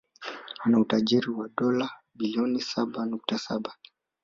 [0.63, 3.71] Ana utajiri wa dola bilioni saba nukta saba